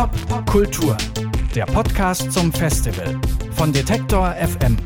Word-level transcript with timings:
Pop 0.00 0.46
Kultur, 0.46 0.96
der 1.54 1.66
Podcast 1.66 2.32
zum 2.32 2.50
Festival 2.50 3.20
von 3.52 3.70
Detektor 3.70 4.34
FM. 4.34 4.78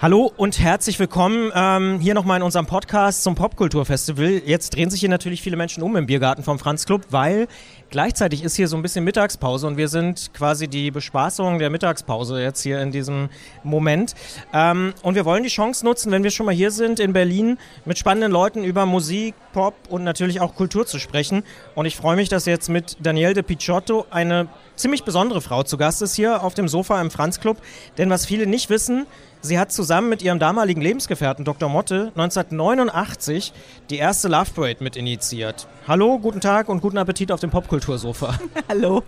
Hallo 0.00 0.32
und 0.36 0.60
herzlich 0.60 0.96
willkommen 1.00 1.50
ähm, 1.52 1.98
hier 1.98 2.14
nochmal 2.14 2.36
in 2.36 2.44
unserem 2.44 2.66
Podcast 2.66 3.24
zum 3.24 3.34
Popkulturfestival. 3.34 4.42
Jetzt 4.46 4.76
drehen 4.76 4.90
sich 4.90 5.00
hier 5.00 5.08
natürlich 5.08 5.42
viele 5.42 5.56
Menschen 5.56 5.82
um 5.82 5.96
im 5.96 6.06
Biergarten 6.06 6.44
vom 6.44 6.60
Franz 6.60 6.86
Club, 6.86 7.06
weil 7.10 7.48
gleichzeitig 7.90 8.44
ist 8.44 8.54
hier 8.54 8.68
so 8.68 8.76
ein 8.76 8.82
bisschen 8.82 9.04
Mittagspause 9.04 9.66
und 9.66 9.76
wir 9.76 9.88
sind 9.88 10.32
quasi 10.34 10.68
die 10.68 10.92
Bespaßung 10.92 11.58
der 11.58 11.68
Mittagspause 11.70 12.40
jetzt 12.40 12.62
hier 12.62 12.80
in 12.80 12.92
diesem 12.92 13.28
Moment. 13.64 14.14
Ähm, 14.52 14.94
und 15.02 15.16
wir 15.16 15.24
wollen 15.24 15.42
die 15.42 15.48
Chance 15.48 15.84
nutzen, 15.84 16.12
wenn 16.12 16.22
wir 16.22 16.30
schon 16.30 16.46
mal 16.46 16.54
hier 16.54 16.70
sind 16.70 17.00
in 17.00 17.12
Berlin, 17.12 17.58
mit 17.84 17.98
spannenden 17.98 18.30
Leuten 18.30 18.62
über 18.62 18.86
Musik, 18.86 19.34
Pop 19.52 19.74
und 19.88 20.04
natürlich 20.04 20.40
auch 20.40 20.54
Kultur 20.54 20.86
zu 20.86 21.00
sprechen. 21.00 21.42
Und 21.74 21.86
ich 21.86 21.96
freue 21.96 22.14
mich, 22.14 22.28
dass 22.28 22.46
jetzt 22.46 22.68
mit 22.68 22.98
Danielle 23.00 23.34
de 23.34 23.42
Picciotto 23.42 24.06
eine 24.10 24.46
ziemlich 24.76 25.02
besondere 25.02 25.40
Frau 25.40 25.64
zu 25.64 25.76
Gast 25.76 26.02
ist 26.02 26.14
hier 26.14 26.44
auf 26.44 26.54
dem 26.54 26.68
Sofa 26.68 27.00
im 27.00 27.10
Franz 27.10 27.40
Club. 27.40 27.56
Denn 27.96 28.10
was 28.10 28.26
viele 28.26 28.46
nicht 28.46 28.70
wissen, 28.70 29.04
sie 29.40 29.58
hat 29.58 29.72
zusammen 29.72 30.08
mit 30.08 30.22
ihrem 30.22 30.38
damaligen 30.38 30.80
Lebensgefährten 30.80 31.44
Dr. 31.44 31.68
Motte 31.68 32.12
1989 32.16 33.52
die 33.90 33.98
erste 33.98 34.28
Love 34.28 34.50
Parade 34.54 34.82
mit 34.84 34.96
initiiert. 34.96 35.66
Hallo, 35.88 36.18
guten 36.18 36.42
Tag 36.42 36.68
und 36.68 36.82
guten 36.82 36.98
Appetit 36.98 37.32
auf 37.32 37.40
dem 37.40 37.48
Popkultursofa. 37.48 38.38
Hallo. 38.68 39.02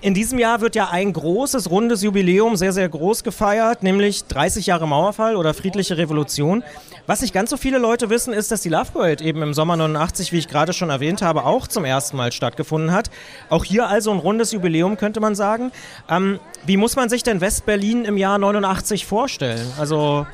In 0.00 0.14
diesem 0.14 0.38
Jahr 0.38 0.62
wird 0.62 0.74
ja 0.74 0.88
ein 0.88 1.12
großes, 1.12 1.70
rundes 1.70 2.00
Jubiläum 2.02 2.56
sehr, 2.56 2.72
sehr 2.72 2.88
groß 2.88 3.22
gefeiert, 3.22 3.82
nämlich 3.82 4.24
30 4.24 4.64
Jahre 4.64 4.88
Mauerfall 4.88 5.36
oder 5.36 5.52
friedliche 5.52 5.98
Revolution. 5.98 6.64
Was 7.06 7.20
nicht 7.20 7.34
ganz 7.34 7.50
so 7.50 7.58
viele 7.58 7.76
Leute 7.76 8.08
wissen, 8.08 8.32
ist, 8.32 8.50
dass 8.50 8.62
die 8.62 8.70
Love 8.70 8.92
Parade 8.94 9.22
eben 9.22 9.42
im 9.42 9.52
Sommer 9.52 9.76
89, 9.76 10.32
wie 10.32 10.38
ich 10.38 10.48
gerade 10.48 10.72
schon 10.72 10.88
erwähnt 10.88 11.20
habe, 11.20 11.44
auch 11.44 11.68
zum 11.68 11.84
ersten 11.84 12.16
Mal 12.16 12.32
stattgefunden 12.32 12.90
hat. 12.90 13.10
Auch 13.50 13.64
hier 13.64 13.86
also 13.86 14.10
ein 14.12 14.18
rundes 14.18 14.52
Jubiläum, 14.52 14.96
könnte 14.96 15.20
man 15.20 15.34
sagen. 15.34 15.72
Ähm, 16.08 16.40
wie 16.64 16.78
muss 16.78 16.96
man 16.96 17.10
sich 17.10 17.22
denn 17.22 17.42
West-Berlin 17.42 18.06
im 18.06 18.16
Jahr 18.16 18.38
89 18.38 19.04
vorstellen? 19.04 19.70
Also 19.78 20.26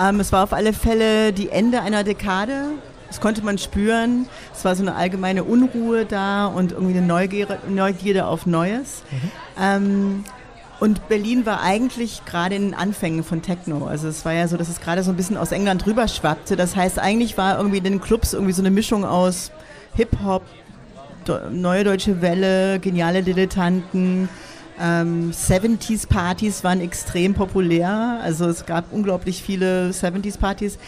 ähm, 0.00 0.18
es 0.20 0.32
war 0.32 0.44
auf 0.44 0.54
alle 0.54 0.72
Fälle 0.72 1.34
die 1.34 1.50
Ende 1.50 1.82
einer 1.82 2.04
Dekade. 2.04 2.70
Das 3.12 3.20
konnte 3.20 3.44
man 3.44 3.58
spüren. 3.58 4.24
Es 4.54 4.64
war 4.64 4.74
so 4.74 4.80
eine 4.80 4.94
allgemeine 4.94 5.44
Unruhe 5.44 6.06
da 6.06 6.46
und 6.46 6.72
irgendwie 6.72 6.96
eine 6.96 7.06
Neugierde, 7.06 7.58
Neugierde 7.68 8.24
auf 8.24 8.46
Neues. 8.46 9.02
Mhm. 9.10 9.30
Ähm, 9.60 10.24
und 10.80 11.08
Berlin 11.08 11.44
war 11.44 11.60
eigentlich 11.60 12.24
gerade 12.24 12.54
in 12.54 12.62
den 12.62 12.74
Anfängen 12.74 13.22
von 13.22 13.42
Techno. 13.42 13.84
Also 13.84 14.08
es 14.08 14.24
war 14.24 14.32
ja 14.32 14.48
so, 14.48 14.56
dass 14.56 14.70
es 14.70 14.80
gerade 14.80 15.02
so 15.02 15.10
ein 15.10 15.16
bisschen 15.18 15.36
aus 15.36 15.52
England 15.52 15.84
drüber 15.84 16.08
schwappte. 16.08 16.56
Das 16.56 16.74
heißt, 16.74 16.98
eigentlich 16.98 17.36
war 17.36 17.58
irgendwie 17.58 17.76
in 17.76 17.84
den 17.84 18.00
Clubs 18.00 18.32
irgendwie 18.32 18.54
so 18.54 18.62
eine 18.62 18.70
Mischung 18.70 19.04
aus 19.04 19.50
Hip-Hop, 19.92 20.42
Neue 21.50 21.84
Deutsche 21.84 22.22
Welle, 22.22 22.80
geniale 22.80 23.22
Dilettanten, 23.22 24.30
ähm, 24.80 25.32
70s-Partys 25.32 26.64
waren 26.64 26.80
extrem 26.80 27.34
populär. 27.34 28.20
Also 28.22 28.46
es 28.46 28.64
gab 28.64 28.90
unglaublich 28.90 29.42
viele 29.42 29.90
70s-Partys. 29.90 30.78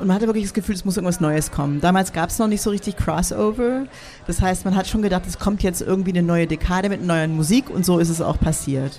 Und 0.00 0.06
man 0.06 0.16
hatte 0.16 0.26
wirklich 0.26 0.44
das 0.44 0.54
Gefühl, 0.54 0.74
es 0.74 0.86
muss 0.86 0.96
irgendwas 0.96 1.20
Neues 1.20 1.50
kommen. 1.50 1.82
Damals 1.82 2.14
gab 2.14 2.30
es 2.30 2.38
noch 2.38 2.46
nicht 2.48 2.62
so 2.62 2.70
richtig 2.70 2.96
Crossover. 2.96 3.84
Das 4.26 4.40
heißt, 4.40 4.64
man 4.64 4.74
hat 4.74 4.88
schon 4.88 5.02
gedacht, 5.02 5.24
es 5.28 5.38
kommt 5.38 5.62
jetzt 5.62 5.82
irgendwie 5.82 6.10
eine 6.10 6.22
neue 6.22 6.46
Dekade 6.46 6.88
mit 6.88 7.04
neuer 7.04 7.28
Musik 7.28 7.68
und 7.68 7.84
so 7.84 7.98
ist 7.98 8.08
es 8.08 8.22
auch 8.22 8.40
passiert. 8.40 8.98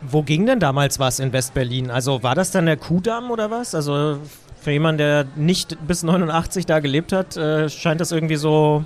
Wo 0.00 0.22
ging 0.22 0.46
denn 0.46 0.60
damals 0.60 1.00
was 1.00 1.18
in 1.18 1.32
West-Berlin? 1.32 1.90
Also 1.90 2.22
war 2.22 2.36
das 2.36 2.52
dann 2.52 2.66
der 2.66 2.76
Kudamm 2.76 3.32
oder 3.32 3.50
was? 3.50 3.74
Also 3.74 4.18
für 4.60 4.70
jemanden, 4.70 4.98
der 4.98 5.26
nicht 5.34 5.76
bis 5.84 6.04
89 6.04 6.64
da 6.64 6.78
gelebt 6.78 7.12
hat, 7.12 7.36
äh, 7.36 7.68
scheint 7.68 8.00
das 8.00 8.12
irgendwie 8.12 8.36
so 8.36 8.84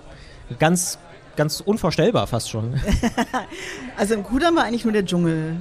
ganz, 0.58 0.98
ganz 1.36 1.60
unvorstellbar 1.60 2.26
fast 2.26 2.48
schon. 2.48 2.80
also 3.98 4.14
im 4.14 4.22
Kudamm 4.22 4.56
war 4.56 4.64
eigentlich 4.64 4.84
nur 4.84 4.94
der 4.94 5.04
Dschungel 5.04 5.56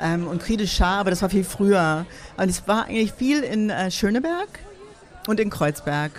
ähm, 0.00 0.26
und 0.26 0.42
Kriede 0.42 0.66
Schar, 0.66 1.00
aber 1.00 1.10
das 1.10 1.20
war 1.20 1.28
viel 1.28 1.44
früher. 1.44 2.06
Und 2.38 2.48
es 2.48 2.66
war 2.66 2.86
eigentlich 2.86 3.12
viel 3.12 3.42
in 3.42 3.68
äh, 3.68 3.90
Schöneberg 3.90 4.48
und 5.26 5.40
in 5.40 5.50
Kreuzberg. 5.50 6.12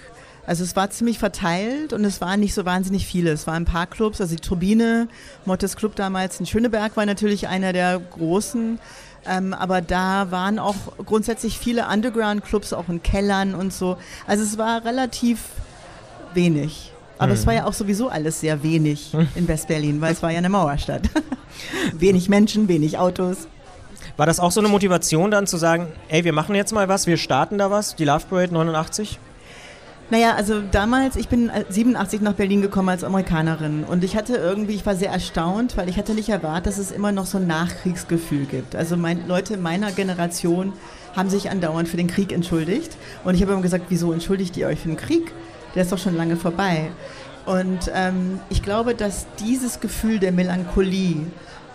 Also 0.46 0.64
es 0.64 0.75
war 0.75 0.90
ziemlich 0.90 1.19
verteilt 1.19 1.94
und 1.94 2.03
es 2.03 2.19
waren 2.19 2.41
nicht 2.41 2.53
so 2.53 2.66
wahnsinnig 2.66 3.06
viele. 3.06 3.31
Es 3.31 3.47
waren 3.47 3.64
ein 3.64 3.66
paar 3.66 3.88
Clubs, 3.88 4.19
also 4.19 4.36
die 4.36 4.41
Turbine, 4.41 5.08
Mottes 5.46 5.78
Club 5.78 5.96
damals 5.96 6.40
in 6.40 6.46
Schöneberg 6.46 6.97
war 6.97 7.06
natürlich 7.06 7.47
einer 7.47 7.72
der 7.72 8.00
großen. 8.00 8.80
Ähm, 9.25 9.53
aber 9.53 9.80
da 9.80 10.31
waren 10.31 10.59
auch 10.59 10.75
grundsätzlich 11.06 11.58
viele 11.58 11.88
Underground-Clubs, 11.88 12.74
auch 12.74 12.90
in 12.90 13.02
Kellern 13.02 13.56
und 13.56 13.72
so. 13.72 13.97
Also 14.28 14.44
es 14.44 14.58
war 14.58 14.84
relativ 14.84 15.40
wenig. 16.34 16.92
Aber 17.18 17.28
mhm. 17.28 17.34
es 17.34 17.47
war 17.47 17.53
ja 17.53 17.66
auch 17.66 17.74
sowieso 17.74 18.09
alles 18.09 18.42
sehr 18.42 18.63
wenig 18.63 19.13
in 19.36 19.47
West-Berlin, 19.47 20.02
weil 20.02 20.12
es 20.12 20.22
war 20.22 20.31
ja 20.31 20.40
eine 20.40 20.50
Mauerstadt. 20.50 21.09
wenig 21.94 22.28
Menschen, 22.28 22.68
wenig 22.68 22.97
Autos. 22.97 23.47
War 24.16 24.28
das 24.28 24.40
auch 24.40 24.51
so 24.51 24.59
eine 24.59 24.69
Motivation 24.69 25.31
dann 25.31 25.47
zu 25.47 25.57
sagen, 25.57 25.88
ey, 26.07 26.24
wir 26.24 26.34
machen 26.34 26.53
jetzt 26.56 26.72
mal 26.72 26.88
was, 26.88 27.07
wir 27.07 27.18
starten 27.18 27.57
da 27.57 27.72
was, 27.72 27.96
die 27.96 28.06
Love 28.06 28.25
Parade 28.29 28.53
89? 28.53 29.19
Naja, 30.12 30.35
also 30.35 30.62
damals, 30.72 31.16
ich 31.16 31.29
bin 31.29 31.50
87 31.69 32.22
nach 32.22 32.34
Berlin 32.34 32.62
gekommen 32.62 32.90
als 32.90 33.03
Amerikanerin 33.03 33.84
und 33.84 34.03
ich 34.03 34.16
hatte 34.16 34.35
irgendwie, 34.35 34.74
ich 34.75 34.85
war 34.85 34.96
sehr 34.96 35.09
erstaunt, 35.09 35.75
weil 35.78 35.90
ich 35.90 35.97
hatte 35.97 36.13
nicht 36.13 36.29
erwartet, 36.29 36.68
dass 36.68 36.78
es 36.78 36.91
immer 36.91 37.12
noch 37.12 37.25
so 37.25 37.40
ein 37.40 37.47
Nachkriegsgefühl 37.47 38.46
gibt. 38.46 38.75
Also 38.75 38.97
mein, 38.97 39.28
Leute 39.28 39.57
meiner 39.57 39.91
Generation 39.91 40.74
haben 41.16 41.30
sich 41.30 41.50
andauernd 41.50 41.88
für 41.88 41.97
den 41.97 42.07
Krieg 42.07 42.31
entschuldigt 42.31 42.95
und 43.24 43.34
ich 43.34 43.41
habe 43.41 43.53
immer 43.53 43.63
gesagt, 43.63 43.85
wieso 43.90 44.13
entschuldigt 44.13 44.56
ihr 44.57 44.68
euch 44.68 44.81
für 44.81 44.90
den 44.90 44.97
Krieg? 44.97 45.31
Der 45.74 45.81
ist 45.81 45.91
doch 45.91 45.97
schon 45.97 46.16
lange 46.16 46.35
vorbei. 46.35 46.91
Und 47.47 47.91
ähm, 47.94 48.40
ich 48.50 48.62
glaube, 48.62 48.94
dass 48.94 49.25
dieses 49.40 49.80
Gefühl 49.80 50.19
der 50.19 50.31
Melancholie 50.31 51.25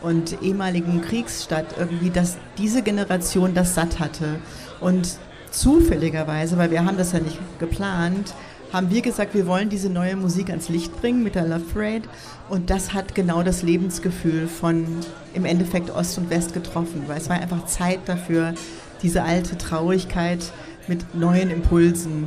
und 0.02 0.42
ehemaligen 0.42 1.00
Kriegsstadt 1.02 1.66
irgendwie, 1.78 2.10
dass 2.10 2.36
diese 2.56 2.82
Generation 2.82 3.54
das 3.54 3.74
satt 3.74 3.98
hatte 3.98 4.36
und 4.80 5.18
zufälligerweise, 5.50 6.58
weil 6.58 6.70
wir 6.70 6.84
haben 6.84 6.96
das 6.96 7.12
ja 7.12 7.20
nicht 7.20 7.38
geplant, 7.58 8.34
haben 8.72 8.90
wir 8.90 9.00
gesagt, 9.00 9.34
wir 9.34 9.46
wollen 9.46 9.70
diese 9.70 9.88
neue 9.88 10.16
Musik 10.16 10.50
ans 10.50 10.68
Licht 10.68 10.94
bringen 11.00 11.22
mit 11.22 11.34
der 11.34 11.46
Love 11.46 11.64
Parade. 11.72 12.02
Und 12.48 12.70
das 12.70 12.92
hat 12.92 13.14
genau 13.14 13.42
das 13.42 13.62
Lebensgefühl 13.62 14.46
von 14.46 14.86
im 15.32 15.44
Endeffekt 15.44 15.90
Ost 15.90 16.18
und 16.18 16.28
West 16.30 16.52
getroffen, 16.52 17.04
weil 17.06 17.18
es 17.18 17.28
war 17.28 17.36
einfach 17.36 17.64
Zeit 17.66 18.00
dafür, 18.06 18.54
diese 19.02 19.22
alte 19.22 19.56
Traurigkeit 19.56 20.52
mit 20.86 21.14
neuen 21.14 21.50
Impulsen 21.50 22.26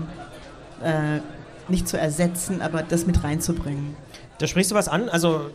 äh, 0.83 1.19
nicht 1.67 1.87
zu 1.87 1.97
ersetzen, 1.97 2.61
aber 2.61 2.81
das 2.81 3.05
mit 3.05 3.23
reinzubringen. 3.23 3.95
Da 4.39 4.47
sprichst 4.47 4.71
du 4.71 4.75
was 4.75 4.87
an. 4.87 5.09
Also 5.09 5.51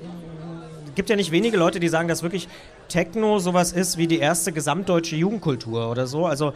gibt 0.97 1.09
ja 1.09 1.15
nicht 1.15 1.31
wenige 1.31 1.57
Leute, 1.57 1.79
die 1.79 1.89
sagen, 1.89 2.09
dass 2.09 2.25
wirklich 2.25 2.49
Techno 2.89 3.39
sowas 3.39 3.73
ist 3.73 3.97
wie 3.99 4.09
die 4.09 4.19
erste 4.19 4.51
gesamtdeutsche 4.51 5.15
Jugendkultur 5.15 5.91
oder 5.91 6.09
so. 6.09 6.27
Also 6.27 6.53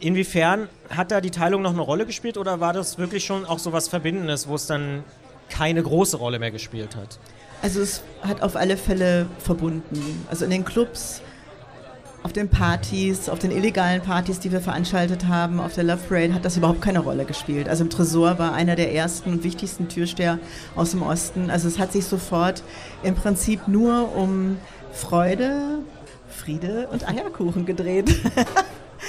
Inwiefern 0.00 0.68
hat 0.88 1.10
da 1.10 1.20
die 1.20 1.30
Teilung 1.30 1.60
noch 1.60 1.72
eine 1.72 1.82
Rolle 1.82 2.06
gespielt 2.06 2.38
oder 2.38 2.58
war 2.58 2.72
das 2.72 2.96
wirklich 2.96 3.24
schon 3.24 3.44
auch 3.44 3.58
so 3.58 3.74
was 3.74 3.88
Verbindendes, 3.88 4.48
wo 4.48 4.54
es 4.54 4.66
dann 4.66 5.04
keine 5.50 5.82
große 5.82 6.16
Rolle 6.16 6.38
mehr 6.38 6.50
gespielt 6.50 6.96
hat? 6.96 7.18
Also 7.60 7.82
es 7.82 8.02
hat 8.22 8.40
auf 8.40 8.56
alle 8.56 8.78
Fälle 8.78 9.26
verbunden. 9.38 10.24
Also 10.30 10.46
in 10.46 10.52
den 10.52 10.64
Clubs, 10.64 11.20
auf 12.22 12.32
den 12.32 12.48
Partys, 12.48 13.28
auf 13.28 13.38
den 13.38 13.50
illegalen 13.50 14.02
Partys, 14.02 14.40
die 14.40 14.52
wir 14.52 14.60
veranstaltet 14.60 15.26
haben, 15.26 15.58
auf 15.58 15.74
der 15.74 15.84
Love 15.84 16.00
Parade 16.08 16.34
hat 16.34 16.44
das 16.44 16.56
überhaupt 16.56 16.82
keine 16.82 16.98
Rolle 16.98 17.24
gespielt. 17.24 17.68
Also 17.68 17.84
im 17.84 17.90
Tresor 17.90 18.38
war 18.38 18.52
einer 18.52 18.76
der 18.76 18.94
ersten 18.94 19.32
und 19.32 19.44
wichtigsten 19.44 19.88
Türsteher 19.88 20.38
aus 20.76 20.90
dem 20.90 21.02
Osten. 21.02 21.50
Also 21.50 21.68
es 21.68 21.78
hat 21.78 21.92
sich 21.92 22.04
sofort 22.04 22.62
im 23.02 23.14
Prinzip 23.14 23.68
nur 23.68 24.14
um 24.14 24.58
Freude, 24.92 25.78
Friede 26.28 26.88
und 26.92 27.08
Eierkuchen 27.08 27.66
gedreht. 27.66 28.14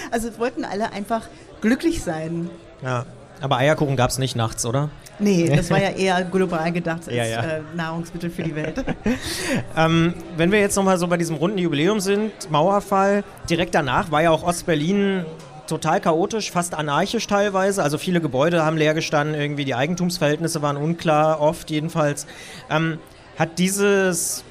Also 0.09 0.29
wollten 0.39 0.63
alle 0.63 0.93
einfach 0.93 1.28
glücklich 1.59 2.01
sein. 2.01 2.49
Ja, 2.81 3.05
aber 3.41 3.57
Eierkuchen 3.57 3.96
gab 3.96 4.09
es 4.09 4.17
nicht 4.17 4.35
nachts, 4.35 4.66
oder? 4.66 4.90
Nee, 5.20 5.49
das 5.55 5.70
war 5.70 5.82
ja 5.82 5.90
eher 5.90 6.23
global 6.23 6.72
gedacht 6.72 7.08
als 7.08 7.16
ja, 7.16 7.26
ja. 7.26 7.41
Äh, 7.41 7.61
Nahrungsmittel 7.76 8.29
für 8.29 8.43
die 8.43 8.55
Welt. 8.55 8.84
ähm, 9.78 10.14
wenn 10.38 10.52
wir 10.52 10.59
jetzt 10.59 10.76
nochmal 10.76 10.97
so 10.97 11.08
bei 11.08 11.17
diesem 11.17 11.35
runden 11.35 11.58
Jubiläum 11.58 11.99
sind, 11.99 12.32
Mauerfall, 12.49 13.23
direkt 13.49 13.76
danach 13.76 14.11
war 14.11 14.22
ja 14.22 14.32
auch 14.32 14.43
Ostberlin 14.43 15.26
total 15.67 16.02
chaotisch, 16.02 16.52
fast 16.52 16.73
anarchisch 16.76 17.28
teilweise. 17.28 17.82
Also 17.82 17.97
viele 17.97 18.22
Gebäude 18.22 18.64
haben 18.64 18.78
leer 18.78 18.93
gestanden, 18.93 19.40
irgendwie 19.40 19.66
die 19.66 19.76
Eigentumsverhältnisse 19.76 20.61
waren 20.61 20.78
unklar, 20.78 21.40
oft 21.40 21.70
jedenfalls. 21.72 22.28
Ähm, 22.70 22.97
hat 23.38 23.58
dieses 23.58 24.43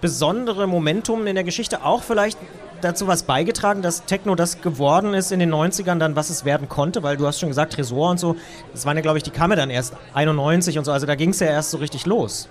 besondere 0.00 0.66
Momentum 0.66 1.26
in 1.26 1.34
der 1.34 1.44
Geschichte 1.44 1.84
auch 1.84 2.02
vielleicht 2.02 2.38
dazu 2.82 3.06
was 3.06 3.22
beigetragen, 3.22 3.82
dass 3.82 4.04
Techno 4.04 4.34
das 4.34 4.60
geworden 4.60 5.14
ist 5.14 5.32
in 5.32 5.40
den 5.40 5.52
90ern, 5.52 5.98
dann 5.98 6.16
was 6.16 6.30
es 6.30 6.44
werden 6.44 6.68
konnte? 6.68 7.02
Weil 7.02 7.16
du 7.16 7.26
hast 7.26 7.40
schon 7.40 7.48
gesagt, 7.48 7.72
Tresor 7.72 8.10
und 8.10 8.18
so, 8.18 8.36
das 8.72 8.84
waren 8.84 8.96
ja, 8.96 9.02
glaube 9.02 9.18
ich, 9.18 9.24
die 9.24 9.30
kam 9.30 9.50
ja 9.50 9.56
dann 9.56 9.70
erst 9.70 9.94
91 10.14 10.78
und 10.78 10.84
so, 10.84 10.92
also 10.92 11.06
da 11.06 11.14
ging 11.14 11.30
es 11.30 11.40
ja 11.40 11.46
erst 11.46 11.70
so 11.70 11.78
richtig 11.78 12.06
los. 12.06 12.48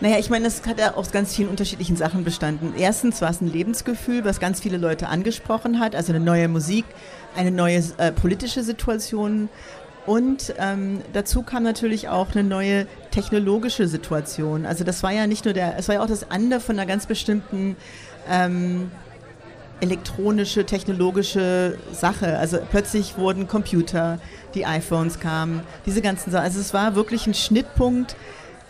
Naja, 0.00 0.18
ich 0.18 0.30
meine, 0.30 0.46
es 0.48 0.66
hat 0.66 0.80
ja 0.80 0.94
aus 0.94 1.12
ganz 1.12 1.34
vielen 1.34 1.48
unterschiedlichen 1.48 1.96
Sachen 1.96 2.24
bestanden. 2.24 2.74
Erstens 2.76 3.20
war 3.22 3.30
es 3.30 3.40
ein 3.40 3.50
Lebensgefühl, 3.52 4.24
was 4.24 4.40
ganz 4.40 4.60
viele 4.60 4.76
Leute 4.76 5.08
angesprochen 5.08 5.78
hat, 5.78 5.94
also 5.94 6.12
eine 6.12 6.24
neue 6.24 6.48
Musik, 6.48 6.84
eine 7.36 7.50
neue 7.50 7.82
äh, 7.98 8.10
politische 8.10 8.62
Situation, 8.62 9.48
Und 10.04 10.54
ähm, 10.58 11.00
dazu 11.12 11.42
kam 11.42 11.62
natürlich 11.62 12.08
auch 12.08 12.32
eine 12.34 12.42
neue 12.42 12.86
technologische 13.12 13.86
Situation. 13.86 14.66
Also 14.66 14.82
das 14.82 15.02
war 15.02 15.12
ja 15.12 15.26
nicht 15.26 15.44
nur 15.44 15.54
der, 15.54 15.78
es 15.78 15.86
war 15.88 15.96
ja 15.96 16.02
auch 16.02 16.08
das 16.08 16.24
Ende 16.24 16.58
von 16.58 16.76
einer 16.76 16.86
ganz 16.86 17.06
bestimmten 17.06 17.76
ähm, 18.28 18.90
elektronische, 19.82 20.64
technologische 20.64 21.76
Sache. 21.92 22.38
Also 22.38 22.58
plötzlich 22.70 23.18
wurden 23.18 23.48
Computer, 23.48 24.20
die 24.54 24.64
iPhones 24.64 25.18
kamen, 25.18 25.60
diese 25.84 26.00
ganzen 26.00 26.30
Sachen. 26.30 26.44
Also 26.44 26.60
es 26.60 26.72
war 26.72 26.94
wirklich 26.94 27.26
ein 27.26 27.34
Schnittpunkt, 27.34 28.14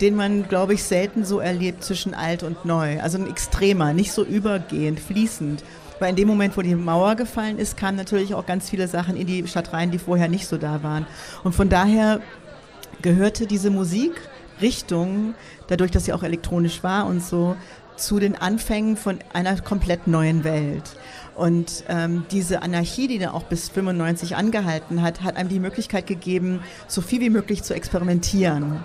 den 0.01 0.15
man, 0.15 0.49
glaube 0.49 0.73
ich, 0.73 0.83
selten 0.83 1.23
so 1.23 1.39
erlebt 1.39 1.83
zwischen 1.83 2.15
alt 2.15 2.41
und 2.41 2.65
neu. 2.65 2.99
Also 2.99 3.19
ein 3.19 3.29
extremer, 3.29 3.93
nicht 3.93 4.11
so 4.11 4.23
übergehend, 4.23 4.99
fließend. 4.99 5.63
Weil 5.99 6.09
in 6.09 6.15
dem 6.15 6.27
Moment, 6.27 6.57
wo 6.57 6.61
die 6.61 6.73
Mauer 6.73 7.15
gefallen 7.15 7.59
ist, 7.59 7.77
kamen 7.77 7.95
natürlich 7.95 8.33
auch 8.33 8.47
ganz 8.47 8.69
viele 8.69 8.87
Sachen 8.87 9.15
in 9.15 9.27
die 9.27 9.47
Stadt 9.47 9.71
rein, 9.71 9.91
die 9.91 9.99
vorher 9.99 10.27
nicht 10.27 10.47
so 10.47 10.57
da 10.57 10.81
waren. 10.81 11.05
Und 11.43 11.53
von 11.53 11.69
daher 11.69 12.21
gehörte 13.03 13.45
diese 13.45 13.69
Musikrichtung, 13.69 15.35
dadurch, 15.67 15.91
dass 15.91 16.05
sie 16.05 16.13
auch 16.13 16.23
elektronisch 16.23 16.83
war 16.83 17.05
und 17.05 17.23
so, 17.23 17.55
zu 17.95 18.19
den 18.19 18.35
Anfängen 18.35 18.97
von 18.97 19.19
einer 19.33 19.59
komplett 19.61 20.07
neuen 20.07 20.43
Welt. 20.43 20.83
Und 21.35 21.83
ähm, 21.89 22.25
diese 22.31 22.61
Anarchie, 22.61 23.07
die 23.07 23.17
dann 23.17 23.29
auch 23.29 23.43
bis 23.43 23.69
95 23.69 24.35
angehalten 24.35 25.01
hat, 25.01 25.23
hat 25.23 25.35
einem 25.35 25.49
die 25.49 25.59
Möglichkeit 25.59 26.05
gegeben, 26.05 26.61
so 26.87 27.01
viel 27.01 27.21
wie 27.21 27.29
möglich 27.29 27.63
zu 27.63 27.73
experimentieren. 27.73 28.83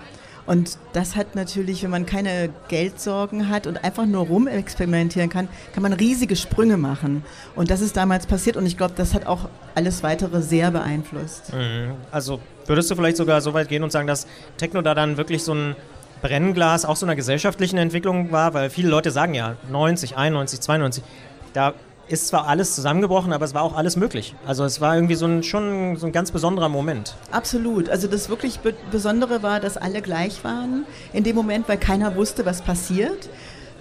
Und 0.48 0.78
das 0.94 1.14
hat 1.14 1.34
natürlich, 1.34 1.82
wenn 1.82 1.90
man 1.90 2.06
keine 2.06 2.48
Geldsorgen 2.68 3.50
hat 3.50 3.66
und 3.66 3.84
einfach 3.84 4.06
nur 4.06 4.24
rumexperimentieren 4.24 5.28
kann, 5.28 5.46
kann 5.74 5.82
man 5.82 5.92
riesige 5.92 6.36
Sprünge 6.36 6.78
machen. 6.78 7.22
Und 7.54 7.70
das 7.70 7.82
ist 7.82 7.98
damals 7.98 8.26
passiert 8.26 8.56
und 8.56 8.64
ich 8.64 8.78
glaube, 8.78 8.94
das 8.96 9.12
hat 9.12 9.26
auch 9.26 9.50
alles 9.74 10.02
weitere 10.02 10.40
sehr 10.40 10.70
beeinflusst. 10.70 11.52
Mhm. 11.52 11.90
Also 12.10 12.40
würdest 12.64 12.90
du 12.90 12.94
vielleicht 12.94 13.18
sogar 13.18 13.42
so 13.42 13.52
weit 13.52 13.68
gehen 13.68 13.82
und 13.82 13.92
sagen, 13.92 14.06
dass 14.06 14.26
Techno 14.56 14.80
da 14.80 14.94
dann 14.94 15.18
wirklich 15.18 15.42
so 15.42 15.52
ein 15.52 15.76
Brennglas 16.22 16.84
auch 16.84 16.96
so 16.96 17.06
einer 17.06 17.16
gesellschaftlichen 17.16 17.78
Entwicklung 17.78 18.32
war, 18.32 18.54
weil 18.54 18.70
viele 18.70 18.88
Leute 18.88 19.10
sagen 19.10 19.34
ja 19.34 19.56
90, 19.70 20.16
91, 20.16 20.60
92, 20.60 21.04
da 21.52 21.74
ist 22.08 22.28
zwar 22.28 22.48
alles 22.48 22.74
zusammengebrochen, 22.74 23.32
aber 23.32 23.44
es 23.44 23.54
war 23.54 23.62
auch 23.62 23.76
alles 23.76 23.96
möglich. 23.96 24.34
Also 24.46 24.64
es 24.64 24.80
war 24.80 24.94
irgendwie 24.94 25.14
so 25.14 25.26
ein, 25.26 25.42
schon 25.42 25.96
so 25.96 26.06
ein 26.06 26.12
ganz 26.12 26.30
besonderer 26.30 26.68
Moment. 26.68 27.14
Absolut. 27.30 27.90
Also 27.90 28.08
das 28.08 28.28
wirklich 28.28 28.60
Be 28.60 28.74
Besondere 28.90 29.42
war, 29.42 29.60
dass 29.60 29.76
alle 29.76 30.00
gleich 30.00 30.42
waren 30.44 30.86
in 31.12 31.24
dem 31.24 31.36
Moment, 31.36 31.68
weil 31.68 31.76
keiner 31.76 32.16
wusste, 32.16 32.46
was 32.46 32.62
passiert. 32.62 33.28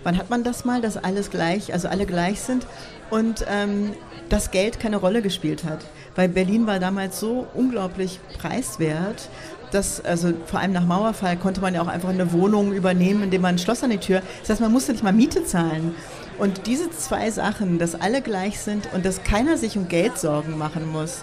Wann 0.04 0.18
hat 0.18 0.30
man 0.30 0.44
das 0.44 0.66
mal, 0.66 0.82
dass 0.82 0.98
alles 0.98 1.32
gleich, 1.32 1.74
also 1.74 1.88
alle 1.88 2.06
gleich 2.06 2.42
sind 2.42 2.68
und 3.10 3.46
ähm, 3.50 3.94
das 4.30 4.52
Geld 4.52 4.80
keine 4.80 4.98
Rolle 4.98 5.22
gespielt 5.22 5.64
hat. 5.64 5.86
Weil 6.16 6.30
Berlin 6.30 6.68
war 6.68 6.80
damals 6.80 7.20
so 7.20 7.48
unglaublich 7.54 8.20
preiswert, 8.40 9.30
dass, 9.72 10.04
also 10.04 10.34
vor 10.46 10.60
allem 10.60 10.72
nach 10.72 10.86
Mauerfall 10.86 11.38
konnte 11.38 11.62
man 11.62 11.74
ja 11.74 11.82
auch 11.82 11.88
einfach 11.88 12.10
eine 12.10 12.32
Wohnung 12.32 12.74
übernehmen, 12.74 13.24
indem 13.24 13.42
man 13.42 13.56
ein 13.56 13.60
Schloss 13.60 13.84
an 13.84 13.90
die 13.90 13.98
Tür. 13.98 14.22
Das 14.42 14.50
heißt, 14.50 14.62
man 14.62 14.72
musste 14.72 14.92
nicht 14.92 15.04
mal 15.04 15.14
Miete 15.14 15.44
zahlen. 15.44 15.96
Und 16.38 16.68
diese 16.68 16.90
zwei 16.92 17.32
Sachen, 17.32 17.80
dass 17.80 17.96
alle 17.96 18.22
gleich 18.22 18.60
sind 18.60 18.94
und 18.94 19.06
dass 19.06 19.24
keiner 19.24 19.58
sich 19.58 19.78
um 19.78 19.88
Geld 19.88 20.18
Sorgen 20.18 20.58
machen 20.58 20.92
muss, 20.92 21.22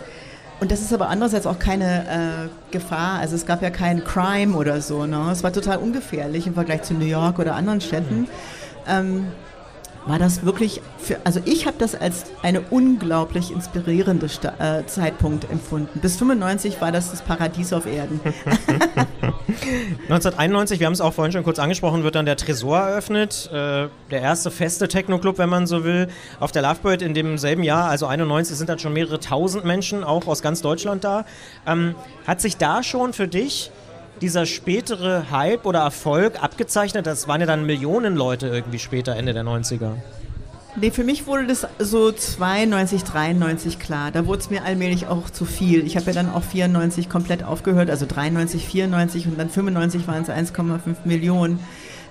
und 0.61 0.71
das 0.71 0.81
ist 0.81 0.93
aber 0.93 1.09
andererseits 1.09 1.47
auch 1.47 1.59
keine 1.59 2.49
äh, 2.49 2.73
Gefahr. 2.73 3.19
Also 3.19 3.35
es 3.35 3.45
gab 3.45 3.61
ja 3.61 3.71
kein 3.71 4.05
Crime 4.05 4.57
oder 4.57 4.81
so. 4.81 5.05
Ne? 5.05 5.29
Es 5.31 5.43
war 5.43 5.53
total 5.53 5.79
ungefährlich 5.79 6.47
im 6.47 6.55
Vergleich 6.55 6.83
zu 6.83 6.95
New 6.95 7.05
York 7.05 7.39
oder 7.39 7.57
anderen 7.57 7.81
Städten. 7.81 8.21
Mhm. 8.21 8.29
Ähm, 8.89 9.27
war 10.07 10.19
das 10.19 10.45
wirklich 10.45 10.83
für, 10.99 11.19
also 11.25 11.41
ich 11.45 11.67
habe 11.67 11.77
das 11.79 11.95
als 11.95 12.27
eine 12.43 12.61
unglaublich 12.61 13.51
inspirierende 13.51 14.29
Sta 14.29 14.55
äh, 14.59 14.87
Zeitpunkt 14.87 15.51
empfunden. 15.51 16.01
Bis 16.01 16.17
95 16.17 16.81
war 16.81 16.93
das 16.93 17.11
das 17.11 17.23
Paradies 17.23 17.73
auf 17.73 17.87
Erden. 17.87 18.21
1991, 20.05 20.81
wir 20.81 20.87
haben 20.87 20.93
es 20.93 21.01
auch 21.01 21.15
vorhin 21.15 21.33
schon 21.33 21.45
kurz 21.45 21.59
angesprochen, 21.59 22.03
wird 22.03 22.15
dann 22.15 22.27
der 22.27 22.37
Tresor 22.37 22.79
eröffnet, 22.79 23.49
äh, 23.53 23.89
der 24.11 24.21
erste 24.21 24.51
feste 24.51 24.89
Techno-Club, 24.89 25.39
wenn 25.39 25.49
man 25.49 25.67
so 25.67 25.85
will, 25.85 26.09
auf 26.41 26.53
der 26.53 26.63
Lovebird 26.63 27.03
in 27.03 27.15
demselben 27.15 27.63
Jahr, 27.63 27.89
also 27.89 28.07
91 28.07 28.57
sind 28.57 28.69
dann 28.69 28.79
schon 28.79 28.93
mehrere 28.93 29.21
tausend 29.21 29.65
Menschen, 29.65 30.05
auch 30.05 30.27
aus 30.27 30.43
ganz 30.43 30.61
Deutschland 30.63 31.05
da. 31.05 31.25
Ähm, 31.67 31.95
hat 32.27 32.41
sich 32.41 32.57
da 32.57 32.83
schon 32.83 33.13
für 33.13 33.29
dich 33.29 33.71
dieser 34.21 34.47
spätere 34.47 35.31
Hype 35.31 35.67
oder 35.67 35.81
Erfolg 35.81 36.43
abgezeichnet? 36.43 37.07
Das 37.07 37.29
waren 37.29 37.41
ja 37.41 37.47
dann 37.47 37.67
Millionen 37.67 38.17
Leute 38.17 38.49
irgendwie 38.49 38.79
später, 38.79 39.17
Ende 39.17 39.33
der 39.33 39.45
90er. 39.45 39.93
Nee, 40.77 40.91
für 40.91 41.05
mich 41.05 41.29
wurde 41.29 41.47
das 41.47 41.67
so 41.79 42.11
92, 42.11 43.05
93 43.05 43.79
klar. 43.79 44.11
Da 44.11 44.27
wurde 44.27 44.41
es 44.41 44.51
mir 44.51 44.65
allmählich 44.65 45.07
auch 45.07 45.31
zu 45.31 45.45
viel. 45.45 45.87
Ich 45.87 45.97
habe 45.97 46.07
ja 46.07 46.13
dann 46.13 46.33
auch 46.33 46.43
94 46.43 47.09
komplett 47.09 47.45
aufgehört, 47.45 47.91
also 47.91 48.07
93, 48.07 48.67
94 48.67 49.29
und 49.29 49.39
dann 49.39 49.51
95 49.51 50.09
waren 50.09 50.23
es 50.23 50.29
1,5 50.29 50.79
Millionen. 51.05 51.61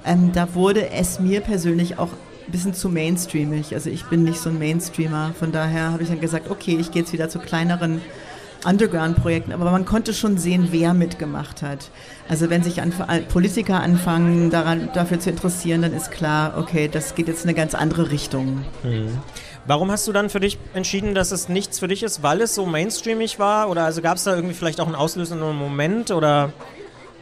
Ähm, 0.05 0.31
da 0.33 0.53
wurde 0.55 0.91
es 0.91 1.19
mir 1.19 1.41
persönlich 1.41 1.99
auch 1.99 2.09
ein 2.47 2.51
bisschen 2.51 2.73
zu 2.73 2.87
mainstreamig. 2.87 3.73
Also 3.73 3.89
ich 3.89 4.05
bin 4.05 4.23
nicht 4.23 4.39
so 4.39 4.49
ein 4.49 4.59
Mainstreamer. 4.59 5.33
Von 5.37 5.51
daher 5.51 5.91
habe 5.91 6.03
ich 6.03 6.09
dann 6.09 6.21
gesagt, 6.21 6.49
okay, 6.49 6.77
ich 6.79 6.91
gehe 6.91 7.01
jetzt 7.01 7.11
wieder 7.11 7.27
zu 7.27 7.39
kleineren 7.39 8.01
Underground-Projekten, 8.65 9.51
aber 9.51 9.69
man 9.71 9.85
konnte 9.85 10.13
schon 10.13 10.37
sehen, 10.37 10.69
wer 10.71 10.93
mitgemacht 10.93 11.61
hat. 11.61 11.89
Also 12.29 12.49
wenn 12.49 12.63
sich 12.63 12.81
Politiker 13.29 13.81
anfangen, 13.81 14.49
daran, 14.49 14.89
dafür 14.93 15.19
zu 15.19 15.29
interessieren, 15.29 15.81
dann 15.81 15.93
ist 15.93 16.11
klar, 16.11 16.55
okay, 16.57 16.89
das 16.91 17.15
geht 17.15 17.27
jetzt 17.27 17.43
in 17.43 17.49
eine 17.49 17.57
ganz 17.57 17.75
andere 17.75 18.11
Richtung. 18.11 18.63
Mhm. 18.83 19.17
Warum 19.65 19.91
hast 19.91 20.07
du 20.07 20.11
dann 20.11 20.29
für 20.29 20.41
dich 20.41 20.57
entschieden, 20.73 21.15
dass 21.15 21.31
es 21.31 21.47
nichts 21.47 21.79
für 21.79 21.87
dich 21.87 22.03
ist, 22.03 22.21
weil 22.21 22.41
es 22.41 22.53
so 22.53 22.65
mainstreamig 22.65 23.39
war? 23.39 23.69
Oder 23.69 23.85
also 23.85 24.01
gab 24.01 24.17
es 24.17 24.25
da 24.25 24.35
irgendwie 24.35 24.53
vielleicht 24.53 24.81
auch 24.81 24.87
einen 24.87 24.95
auslösenden 24.95 25.55
Moment 25.55 26.11
oder 26.11 26.51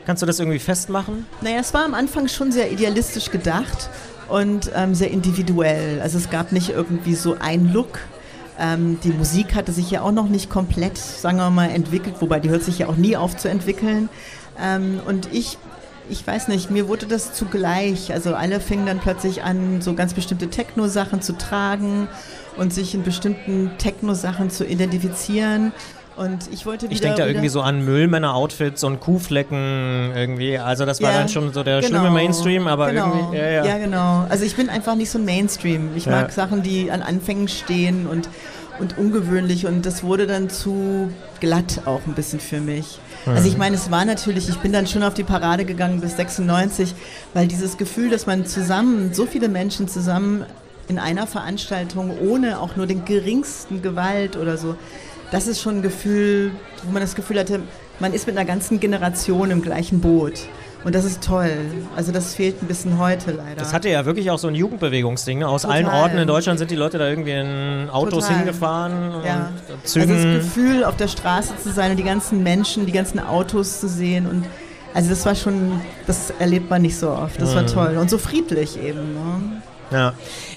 kannst 0.05 0.23
du 0.23 0.25
das 0.25 0.39
irgendwie 0.39 0.59
festmachen? 0.59 1.27
Naja, 1.41 1.59
es 1.59 1.73
war 1.73 1.85
am 1.85 1.93
Anfang 1.93 2.27
schon 2.27 2.51
sehr 2.51 2.71
idealistisch 2.71 3.29
gedacht 3.29 3.89
und 4.27 4.71
ähm, 4.75 4.95
sehr 4.95 5.11
individuell. 5.11 6.01
Also 6.01 6.17
es 6.17 6.31
gab 6.31 6.51
nicht 6.51 6.69
irgendwie 6.69 7.13
so 7.13 7.37
ein 7.39 7.71
Look, 7.73 7.99
ähm, 8.59 8.99
die 9.03 9.11
Musik 9.11 9.55
hatte 9.55 9.71
sich 9.71 9.89
ja 9.91 10.01
auch 10.01 10.11
noch 10.11 10.27
nicht 10.27 10.49
komplett, 10.49 10.97
sagen 10.97 11.37
wir 11.37 11.49
mal, 11.49 11.69
entwickelt, 11.69 12.15
wobei 12.19 12.39
die 12.39 12.49
hört 12.49 12.63
sich 12.63 12.79
ja 12.79 12.87
auch 12.87 12.95
nie 12.95 13.17
auf 13.17 13.37
zu 13.37 13.49
entwickeln. 13.49 14.09
Ähm, 14.61 14.99
und 15.05 15.33
ich 15.33 15.57
ich 16.09 16.27
weiß 16.27 16.49
nicht, 16.49 16.69
mir 16.69 16.89
wurde 16.89 17.05
das 17.05 17.33
zugleich. 17.33 18.11
Also 18.11 18.35
alle 18.35 18.59
fingen 18.59 18.85
dann 18.85 18.99
plötzlich 18.99 19.43
an, 19.43 19.81
so 19.81 19.93
ganz 19.93 20.13
bestimmte 20.13 20.49
Techno-Sachen 20.49 21.21
zu 21.21 21.37
tragen 21.37 22.09
und 22.57 22.73
sich 22.73 22.93
in 22.93 23.03
bestimmten 23.03 23.71
Techno-Sachen 23.77 24.49
zu 24.49 24.65
identifizieren. 24.65 25.71
Und 26.17 26.49
ich 26.51 26.65
wollte 26.65 26.85
wieder. 26.85 26.93
Ich 26.93 27.01
denke 27.01 27.17
da 27.17 27.25
irgendwie 27.25 27.49
so 27.49 27.61
an 27.61 27.85
Müllmänner-Outfits 27.85 28.83
und 28.83 28.99
Kuhflecken 28.99 30.11
irgendwie. 30.15 30.57
Also 30.57 30.85
das 30.85 31.01
war 31.01 31.11
ja, 31.11 31.19
dann 31.19 31.29
schon 31.29 31.53
so 31.53 31.63
der 31.63 31.81
genau, 31.81 31.87
schlimme 31.87 32.11
Mainstream, 32.11 32.67
aber 32.67 32.91
genau, 32.91 33.13
irgendwie. 33.15 33.37
Ja, 33.37 33.49
ja. 33.49 33.65
ja, 33.65 33.77
genau. 33.77 34.25
Also 34.29 34.43
ich 34.43 34.55
bin 34.55 34.69
einfach 34.69 34.95
nicht 34.95 35.09
so 35.09 35.19
ein 35.19 35.25
Mainstream. 35.25 35.91
Ich 35.95 36.07
mag 36.07 36.31
Sachen, 36.31 36.63
die 36.63 36.91
an 36.91 37.01
Anfängen 37.01 37.47
stehen 37.47 38.07
und, 38.07 38.27
und 38.79 38.97
ungewöhnlich. 38.97 39.65
Und 39.67 39.85
das 39.85 40.03
wurde 40.03 40.27
dann 40.27 40.49
zu 40.49 41.11
glatt 41.39 41.81
auch 41.85 42.01
ein 42.05 42.13
bisschen 42.13 42.39
für 42.39 42.59
mich. 42.59 42.99
Also 43.25 43.47
ich 43.47 43.57
meine, 43.57 43.75
es 43.75 43.91
war 43.91 44.03
natürlich, 44.03 44.49
ich 44.49 44.57
bin 44.57 44.73
dann 44.73 44.87
schon 44.87 45.03
auf 45.03 45.13
die 45.13 45.23
Parade 45.23 45.63
gegangen 45.63 46.01
bis 46.01 46.17
96, 46.17 46.93
weil 47.33 47.47
dieses 47.47 47.77
Gefühl, 47.77 48.09
dass 48.09 48.25
man 48.25 48.45
zusammen, 48.45 49.13
so 49.13 49.25
viele 49.25 49.47
Menschen 49.47 49.87
zusammen 49.87 50.45
in 50.87 50.99
einer 50.99 51.27
Veranstaltung 51.27 52.11
ohne 52.19 52.59
auch 52.59 52.75
nur 52.75 52.87
den 52.87 53.05
geringsten 53.05 53.81
Gewalt 53.81 54.35
oder 54.35 54.57
so, 54.57 54.75
das 55.31 55.47
ist 55.47 55.61
schon 55.61 55.77
ein 55.77 55.81
Gefühl, 55.81 56.51
wo 56.83 56.91
man 56.91 57.01
das 57.01 57.15
Gefühl 57.15 57.39
hatte, 57.39 57.61
man 57.99 58.13
ist 58.13 58.27
mit 58.27 58.37
einer 58.37 58.45
ganzen 58.45 58.79
Generation 58.79 59.51
im 59.51 59.61
gleichen 59.61 60.01
Boot. 60.01 60.41
Und 60.83 60.95
das 60.95 61.05
ist 61.05 61.23
toll. 61.23 61.51
Also 61.95 62.11
das 62.11 62.33
fehlt 62.33 62.61
ein 62.63 62.67
bisschen 62.67 62.97
heute 62.97 63.31
leider. 63.31 63.55
Das 63.55 63.71
hatte 63.71 63.89
ja 63.89 64.05
wirklich 64.05 64.31
auch 64.31 64.39
so 64.39 64.47
ein 64.47 64.55
Jugendbewegungsding. 64.55 65.39
Ne? 65.39 65.47
Aus 65.47 65.61
Total. 65.61 65.77
allen 65.77 65.87
Orten 65.87 66.17
in 66.17 66.27
Deutschland 66.27 66.57
sind 66.57 66.71
die 66.71 66.75
Leute 66.75 66.97
da 66.97 67.07
irgendwie 67.07 67.31
in 67.31 67.89
Autos 67.91 68.25
Total. 68.25 68.37
hingefahren. 68.37 69.23
Ja. 69.23 69.51
Und 69.71 69.87
Zügen. 69.87 70.11
Also 70.11 70.27
das 70.27 70.43
Gefühl, 70.43 70.83
auf 70.83 70.97
der 70.97 71.07
Straße 71.07 71.53
zu 71.61 71.71
sein 71.71 71.91
und 71.91 71.97
die 71.97 72.03
ganzen 72.03 72.41
Menschen, 72.41 72.87
die 72.87 72.91
ganzen 72.91 73.19
Autos 73.19 73.79
zu 73.79 73.87
sehen. 73.87 74.27
Und 74.27 74.45
also 74.95 75.11
das 75.11 75.23
war 75.25 75.35
schon, 75.35 75.79
das 76.07 76.33
erlebt 76.39 76.69
man 76.71 76.81
nicht 76.81 76.97
so 76.97 77.11
oft. 77.11 77.39
Das 77.39 77.53
war 77.55 77.61
mhm. 77.61 77.67
toll. 77.67 77.97
Und 77.97 78.09
so 78.09 78.17
friedlich 78.17 78.81
eben. 78.81 79.13
Ne? 79.13 79.61
Ja. 79.91 80.13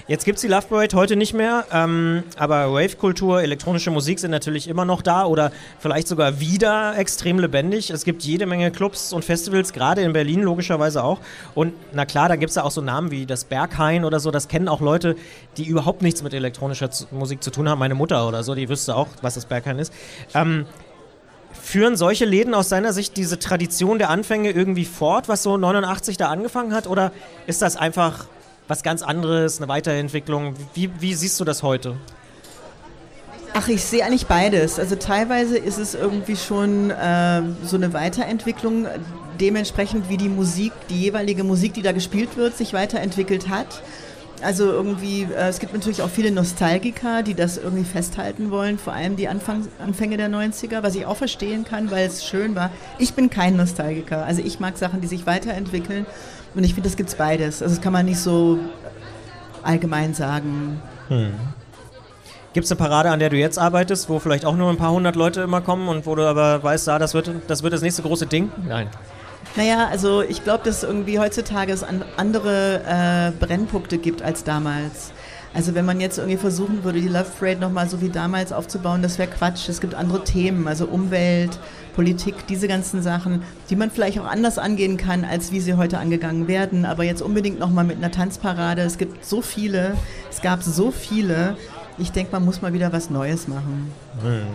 Jetzt 0.06 0.24
gibt 0.24 0.36
es 0.36 0.42
die 0.42 0.48
Love 0.48 0.66
Parade 0.68 0.96
heute 0.96 1.16
nicht 1.16 1.34
mehr, 1.34 1.64
ähm, 1.72 2.22
aber 2.36 2.72
Wave-Kultur, 2.72 3.42
elektronische 3.42 3.90
Musik 3.90 4.20
sind 4.20 4.30
natürlich 4.30 4.68
immer 4.68 4.84
noch 4.84 5.02
da 5.02 5.24
oder 5.24 5.50
vielleicht 5.80 6.06
sogar 6.06 6.38
wieder 6.38 6.96
extrem 6.96 7.40
lebendig. 7.40 7.90
Es 7.90 8.04
gibt 8.04 8.22
jede 8.22 8.46
Menge 8.46 8.70
Clubs 8.70 9.12
und 9.12 9.24
Festivals, 9.24 9.72
gerade 9.72 10.02
in 10.02 10.12
Berlin 10.12 10.42
logischerweise 10.42 11.02
auch. 11.02 11.18
Und 11.54 11.72
na 11.92 12.04
klar, 12.06 12.28
da 12.28 12.36
gibt 12.36 12.50
es 12.50 12.56
ja 12.56 12.62
auch 12.62 12.70
so 12.70 12.80
Namen 12.80 13.10
wie 13.10 13.26
das 13.26 13.44
Berghain 13.44 14.04
oder 14.04 14.20
so, 14.20 14.30
das 14.30 14.46
kennen 14.46 14.68
auch 14.68 14.80
Leute, 14.80 15.16
die 15.56 15.66
überhaupt 15.66 16.02
nichts 16.02 16.22
mit 16.22 16.32
elektronischer 16.32 16.90
Musik 17.10 17.42
zu 17.42 17.50
tun 17.50 17.68
haben. 17.68 17.80
Meine 17.80 17.96
Mutter 17.96 18.28
oder 18.28 18.44
so, 18.44 18.54
die 18.54 18.68
wüsste 18.68 18.94
auch, 18.94 19.08
was 19.20 19.34
das 19.34 19.46
Berghain 19.46 19.80
ist. 19.80 19.92
Ähm, 20.34 20.66
Führen 21.60 21.96
solche 21.96 22.24
Läden 22.24 22.52
aus 22.52 22.68
seiner 22.68 22.92
Sicht 22.92 23.16
diese 23.16 23.38
Tradition 23.38 23.98
der 23.98 24.10
Anfänge 24.10 24.50
irgendwie 24.50 24.84
fort, 24.84 25.28
was 25.28 25.42
so 25.42 25.56
89 25.56 26.16
da 26.18 26.28
angefangen 26.28 26.74
hat? 26.74 26.86
Oder 26.86 27.10
ist 27.46 27.62
das 27.62 27.76
einfach 27.76 28.26
was 28.68 28.82
ganz 28.82 29.02
anderes, 29.02 29.58
eine 29.58 29.68
Weiterentwicklung. 29.68 30.54
Wie, 30.74 30.90
wie 31.00 31.14
siehst 31.14 31.38
du 31.40 31.44
das 31.44 31.62
heute? 31.62 31.96
Ach, 33.52 33.68
ich 33.68 33.84
sehe 33.84 34.04
eigentlich 34.04 34.26
beides. 34.26 34.80
Also 34.80 34.96
teilweise 34.96 35.56
ist 35.56 35.78
es 35.78 35.94
irgendwie 35.94 36.36
schon 36.36 36.90
äh, 36.90 37.42
so 37.62 37.76
eine 37.76 37.92
Weiterentwicklung, 37.92 38.86
dementsprechend 39.40 40.08
wie 40.08 40.16
die 40.16 40.28
Musik, 40.28 40.72
die 40.90 41.02
jeweilige 41.02 41.44
Musik, 41.44 41.74
die 41.74 41.82
da 41.82 41.92
gespielt 41.92 42.36
wird, 42.36 42.56
sich 42.56 42.72
weiterentwickelt 42.72 43.48
hat. 43.48 43.82
Also 44.44 44.66
irgendwie, 44.66 45.22
äh, 45.22 45.48
es 45.48 45.58
gibt 45.58 45.72
natürlich 45.72 46.02
auch 46.02 46.10
viele 46.10 46.30
Nostalgiker, 46.30 47.22
die 47.22 47.34
das 47.34 47.56
irgendwie 47.56 47.84
festhalten 47.84 48.50
wollen, 48.50 48.78
vor 48.78 48.92
allem 48.92 49.16
die 49.16 49.28
Anfang, 49.28 49.66
Anfänge 49.78 50.16
der 50.16 50.28
90er, 50.28 50.82
was 50.82 50.94
ich 50.94 51.06
auch 51.06 51.16
verstehen 51.16 51.64
kann, 51.64 51.90
weil 51.90 52.06
es 52.06 52.24
schön 52.24 52.54
war. 52.54 52.70
Ich 52.98 53.14
bin 53.14 53.30
kein 53.30 53.56
Nostalgiker, 53.56 54.24
also 54.24 54.42
ich 54.44 54.60
mag 54.60 54.76
Sachen, 54.76 55.00
die 55.00 55.06
sich 55.06 55.26
weiterentwickeln 55.26 56.06
und 56.54 56.64
ich 56.64 56.74
finde, 56.74 56.88
das 56.88 56.96
gibt 56.96 57.08
es 57.08 57.14
beides. 57.14 57.62
Also 57.62 57.74
das 57.74 57.82
kann 57.82 57.92
man 57.92 58.06
nicht 58.06 58.18
so 58.18 58.58
allgemein 59.62 60.14
sagen. 60.14 60.80
Hm. 61.08 61.32
Gibt 62.52 62.66
es 62.66 62.70
eine 62.70 62.78
Parade, 62.78 63.10
an 63.10 63.18
der 63.18 63.30
du 63.30 63.36
jetzt 63.36 63.58
arbeitest, 63.58 64.08
wo 64.08 64.20
vielleicht 64.20 64.44
auch 64.44 64.54
nur 64.54 64.70
ein 64.70 64.76
paar 64.76 64.92
hundert 64.92 65.16
Leute 65.16 65.40
immer 65.40 65.60
kommen 65.60 65.88
und 65.88 66.06
wo 66.06 66.14
du 66.14 66.22
aber 66.22 66.62
weißt, 66.62 66.88
ah, 66.88 66.98
das, 66.98 67.14
wird, 67.14 67.30
das 67.48 67.62
wird 67.62 67.72
das 67.72 67.82
nächste 67.82 68.02
große 68.02 68.26
Ding? 68.26 68.52
Nein. 68.68 68.88
Naja, 69.56 69.88
also 69.88 70.22
ich 70.22 70.42
glaube, 70.42 70.64
dass 70.64 70.82
irgendwie 70.82 71.18
heutzutage 71.18 71.72
es 71.72 71.84
andere 72.16 72.82
äh, 72.86 73.44
Brennpunkte 73.44 73.98
gibt 73.98 74.22
als 74.22 74.44
damals. 74.44 75.12
Also 75.52 75.74
wenn 75.76 75.84
man 75.84 76.00
jetzt 76.00 76.18
irgendwie 76.18 76.36
versuchen 76.36 76.82
würde, 76.82 77.00
die 77.00 77.08
Love 77.08 77.30
Parade 77.38 77.60
nochmal 77.60 77.88
so 77.88 78.00
wie 78.00 78.08
damals 78.08 78.52
aufzubauen, 78.52 79.02
das 79.02 79.18
wäre 79.18 79.30
Quatsch. 79.30 79.68
Es 79.68 79.80
gibt 79.80 79.94
andere 79.94 80.24
Themen, 80.24 80.66
also 80.66 80.86
Umwelt, 80.86 81.60
Politik, 81.94 82.46
diese 82.48 82.66
ganzen 82.66 83.02
Sachen, 83.02 83.44
die 83.70 83.76
man 83.76 83.92
vielleicht 83.92 84.18
auch 84.18 84.26
anders 84.26 84.58
angehen 84.58 84.96
kann, 84.96 85.24
als 85.24 85.52
wie 85.52 85.60
sie 85.60 85.74
heute 85.74 85.98
angegangen 85.98 86.48
werden. 86.48 86.84
Aber 86.84 87.04
jetzt 87.04 87.22
unbedingt 87.22 87.60
nochmal 87.60 87.84
mit 87.84 87.98
einer 87.98 88.10
Tanzparade. 88.10 88.82
Es 88.82 88.98
gibt 88.98 89.24
so 89.24 89.42
viele, 89.42 89.96
es 90.28 90.40
gab 90.40 90.64
so 90.64 90.90
viele 90.90 91.56
ich 91.98 92.10
denke, 92.12 92.32
man 92.32 92.44
muss 92.44 92.60
mal 92.60 92.72
wieder 92.72 92.92
was 92.92 93.10
Neues 93.10 93.46
machen. 93.48 93.92
Mhm. 94.22 94.46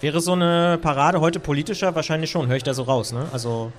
Wäre 0.00 0.20
so 0.20 0.32
eine 0.32 0.78
Parade 0.80 1.20
heute 1.20 1.40
politischer? 1.40 1.94
Wahrscheinlich 1.94 2.30
schon, 2.30 2.46
höre 2.46 2.56
ich 2.56 2.62
da 2.62 2.72
so 2.72 2.84
raus, 2.84 3.12
ne? 3.12 3.26
Also 3.32 3.72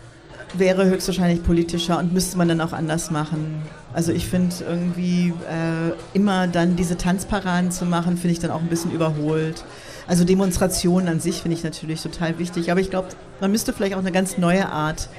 wäre 0.56 0.86
höchstwahrscheinlich 0.86 1.44
politischer 1.44 2.00
und 2.00 2.14
müsste 2.14 2.38
man 2.38 2.48
dann 2.48 2.62
auch 2.62 2.74
anders 2.74 3.12
machen. 3.12 3.62
Also 3.94 4.12
ich 4.12 4.28
finde 4.28 4.56
irgendwie 4.68 5.34
äh, 5.50 5.94
immer 6.14 6.48
dann 6.48 6.76
diese 6.76 6.98
Tanzparaden 6.98 7.72
zu 7.72 7.86
machen, 7.86 8.18
finde 8.18 8.34
ich 8.34 8.40
dann 8.40 8.52
auch 8.52 8.62
ein 8.62 8.68
bisschen 8.68 8.92
überholt. 8.92 9.64
Also 10.08 10.24
Demonstrationen 10.24 11.08
an 11.08 11.20
sich 11.20 11.42
finde 11.42 11.56
ich 11.56 11.64
natürlich 11.64 12.02
total 12.02 12.40
wichtig, 12.40 12.72
aber 12.72 12.82
ich 12.82 12.90
glaube, 12.90 13.10
man 13.42 13.52
müsste 13.52 13.74
vielleicht 13.74 13.94
auch 13.94 14.00
eine 14.00 14.12
ganz 14.12 14.38
neue 14.38 14.70
Art 14.70 15.10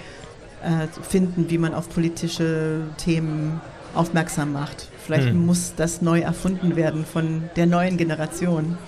äh, 0.64 0.87
finden, 1.02 1.49
wie 1.49 1.58
man 1.58 1.75
auf 1.75 1.88
politische 1.88 2.82
Themen 2.96 3.60
aufmerksam 3.94 4.52
macht. 4.52 4.88
Vielleicht 5.04 5.28
hm. 5.28 5.46
muss 5.46 5.75
das 5.76 6.02
neu 6.02 6.20
erfunden 6.20 6.76
werden 6.76 7.04
von 7.04 7.50
der 7.56 7.66
neuen 7.66 7.96
Generation. 7.96 8.78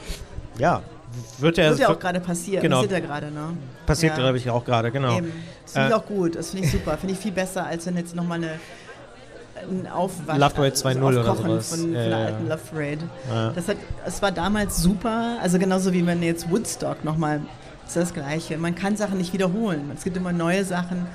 Ja, 0.59 0.83
wird 1.39 1.59
ja, 1.59 1.71
wird 1.71 1.81
ja 1.81 1.89
auch 1.89 1.99
gerade 1.99 2.21
passieren. 2.21 2.63
Genau. 2.63 2.83
Passiert 2.83 2.93
ja 2.93 3.07
gerade, 3.07 3.31
ne? 3.31 3.57
Passiert, 3.87 4.13
ja. 4.13 4.23
glaube 4.23 4.39
ich, 4.39 4.49
auch 4.51 4.65
gerade, 4.65 4.91
genau. 4.91 5.19
Eben. 5.19 5.33
Das 5.65 5.73
finde 5.73 5.89
ich 5.89 5.93
äh, 5.93 5.97
auch 5.97 6.07
gut, 6.07 6.37
das 6.37 6.51
finde 6.51 6.67
ich 6.67 6.73
super. 6.73 6.97
Finde 6.97 7.15
ich 7.15 7.21
viel 7.21 7.33
besser, 7.33 7.67
als 7.67 7.87
wenn 7.87 7.97
jetzt 7.97 8.15
nochmal 8.15 8.39
eine 8.39 8.59
ein 9.71 9.87
Aufwasch, 9.87 10.39
Love 10.39 10.55
Parade 10.55 10.75
2.0 10.75 11.07
also 11.07 11.21
oder 11.21 11.37
sowas. 11.37 11.69
Von, 11.69 11.79
von 11.79 11.95
ja, 11.95 12.09
der 12.09 12.17
alten 12.17 12.49
Love 12.49 12.61
Parade. 12.71 13.53
Das, 13.55 13.69
hat, 13.69 13.77
das 14.05 14.21
war 14.21 14.33
damals 14.33 14.83
super, 14.83 15.39
also 15.41 15.59
genauso 15.59 15.93
wie 15.93 16.05
wenn 16.05 16.23
jetzt 16.23 16.51
Woodstock 16.51 17.05
nochmal, 17.05 17.41
ist 17.87 17.97
das 17.97 18.13
Gleiche. 18.13 18.59
Man 18.59 18.75
kann 18.75 18.97
Sachen 18.97 19.19
nicht 19.19 19.33
wiederholen. 19.33 19.91
Es 19.95 20.05
gibt 20.05 20.17
immer 20.17 20.33
neue 20.33 20.65
Sachen 20.65 21.07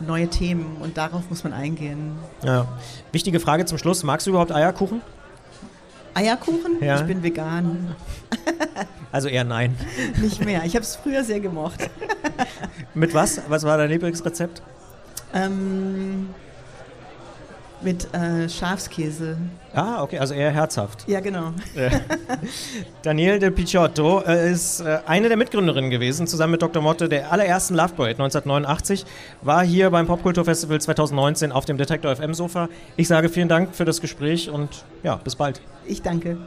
neue 0.00 0.28
Themen 0.28 0.76
und 0.80 0.98
darauf 0.98 1.30
muss 1.30 1.42
man 1.42 1.52
eingehen. 1.52 2.18
Ja. 2.44 2.66
Wichtige 3.12 3.40
Frage 3.40 3.64
zum 3.64 3.78
Schluss: 3.78 4.02
Magst 4.02 4.26
du 4.26 4.30
überhaupt 4.30 4.52
Eierkuchen? 4.52 5.00
Eierkuchen? 6.14 6.82
Ja. 6.82 6.96
Ich 6.96 7.06
bin 7.06 7.22
vegan. 7.22 7.94
Also 9.12 9.28
eher 9.28 9.44
nein. 9.44 9.76
Nicht 10.20 10.44
mehr. 10.44 10.64
Ich 10.64 10.74
habe 10.74 10.84
es 10.84 10.96
früher 10.96 11.24
sehr 11.24 11.40
gemocht. 11.40 11.88
Mit 12.94 13.14
was? 13.14 13.40
Was 13.48 13.64
war 13.64 13.78
dein 13.78 13.90
Lieblingsrezept? 13.90 14.62
Ähm, 15.34 16.28
mit 17.82 18.12
äh, 18.14 18.48
Schafskäse. 18.48 19.36
Ah, 19.74 20.02
okay, 20.02 20.18
also 20.18 20.34
eher 20.34 20.50
herzhaft. 20.50 21.06
Ja, 21.06 21.20
genau. 21.20 21.52
Daniel 23.02 23.38
de 23.38 23.50
Picciotto 23.50 24.22
äh, 24.26 24.50
ist 24.50 24.80
äh, 24.80 24.98
eine 25.06 25.28
der 25.28 25.36
Mitgründerinnen 25.36 25.90
gewesen, 25.90 26.26
zusammen 26.26 26.52
mit 26.52 26.62
Dr. 26.62 26.82
Motte 26.82 27.08
der 27.08 27.30
allerersten 27.30 27.74
Love 27.74 27.94
Parade 27.94 28.22
1989, 28.22 29.04
war 29.42 29.64
hier 29.64 29.90
beim 29.90 30.06
Popkulturfestival 30.06 30.80
2019 30.80 31.52
auf 31.52 31.64
dem 31.64 31.76
Detektor 31.76 32.14
FM 32.14 32.34
Sofa. 32.34 32.68
Ich 32.96 33.08
sage 33.08 33.28
vielen 33.28 33.48
Dank 33.48 33.74
für 33.74 33.84
das 33.84 34.00
Gespräch 34.00 34.50
und 34.50 34.84
ja, 35.02 35.16
bis 35.16 35.36
bald. 35.36 35.60
Ich 35.86 36.02
danke. 36.02 36.38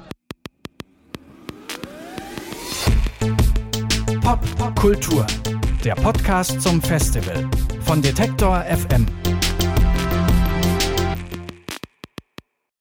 Popkultur, 4.38 5.25
der 5.83 5.95
Podcast 5.95 6.62
zum 6.62 6.79
Festival 6.81 7.50
von 7.81 8.00
Detektor 8.00 8.63
FM. 8.63 9.07